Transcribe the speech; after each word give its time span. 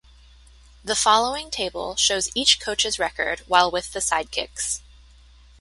The 0.83 0.95
following 0.95 1.51
table 1.51 1.95
shows 1.95 2.31
each 2.33 2.59
coach's 2.59 2.97
record 2.97 3.41
while 3.41 3.69
with 3.69 3.93
the 3.93 3.99
Sidekicks. 3.99 4.81